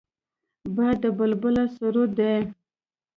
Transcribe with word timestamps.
باد 0.75 0.95
د 1.01 1.05
بلبله 1.17 1.63
سرود 1.75 2.11
دی 2.19 2.35